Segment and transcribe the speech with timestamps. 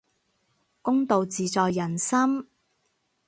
[0.81, 2.47] 公道自在人心